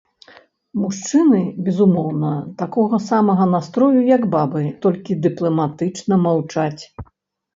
Мужчыны, 0.83 1.39
безумоўна, 1.65 2.31
такога 2.61 2.99
самага 3.09 3.45
настрою, 3.55 3.99
як 4.15 4.25
бабы, 4.35 4.61
толькі 4.85 5.17
дыпламатычна 5.27 6.15
маўчаць. 6.25 6.83